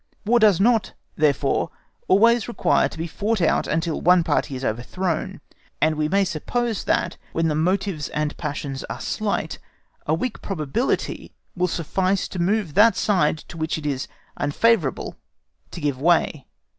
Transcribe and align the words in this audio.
War 0.25 0.39
does 0.39 0.59
not, 0.59 0.93
therefore, 1.15 1.69
always 2.07 2.47
require 2.47 2.89
to 2.89 2.97
be 2.97 3.05
fought 3.05 3.39
out 3.39 3.67
until 3.67 4.01
one 4.01 4.23
party 4.23 4.55
is 4.55 4.65
overthrown; 4.65 5.41
and 5.79 5.93
we 5.93 6.09
may 6.09 6.25
suppose 6.25 6.85
that, 6.85 7.17
when 7.33 7.49
the 7.49 7.53
motives 7.53 8.09
and 8.09 8.35
passions 8.35 8.83
are 8.85 8.99
slight, 8.99 9.59
a 10.07 10.15
weak 10.15 10.41
probability 10.41 11.35
will 11.55 11.67
suffice 11.67 12.27
to 12.29 12.39
move 12.41 12.73
that 12.73 12.95
side 12.95 13.37
to 13.49 13.57
which 13.57 13.77
it 13.77 13.85
is 13.85 14.07
unfavourable 14.37 15.17
to 15.69 15.79
give 15.79 16.01
way. 16.01 16.47